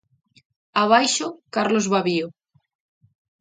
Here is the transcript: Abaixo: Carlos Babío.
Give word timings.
Abaixo: 0.83 1.27
Carlos 1.55 1.85
Babío. 1.93 2.27